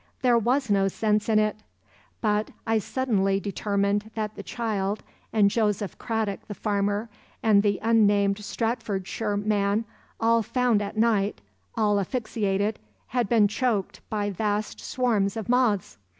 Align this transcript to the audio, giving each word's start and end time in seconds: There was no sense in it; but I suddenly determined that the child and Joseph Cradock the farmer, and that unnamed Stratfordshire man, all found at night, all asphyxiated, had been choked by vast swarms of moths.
There 0.23 0.39
was 0.39 0.71
no 0.71 0.87
sense 0.87 1.29
in 1.29 1.37
it; 1.37 1.57
but 2.21 2.49
I 2.65 2.79
suddenly 2.79 3.39
determined 3.39 4.09
that 4.15 4.33
the 4.33 4.41
child 4.41 5.03
and 5.31 5.51
Joseph 5.51 5.95
Cradock 5.99 6.47
the 6.47 6.55
farmer, 6.55 7.07
and 7.43 7.61
that 7.61 7.77
unnamed 7.83 8.37
Stratfordshire 8.39 9.37
man, 9.37 9.85
all 10.19 10.41
found 10.41 10.81
at 10.81 10.97
night, 10.97 11.39
all 11.75 11.99
asphyxiated, 11.99 12.79
had 13.09 13.29
been 13.29 13.47
choked 13.47 14.01
by 14.09 14.31
vast 14.31 14.79
swarms 14.79 15.37
of 15.37 15.47
moths. 15.47 15.99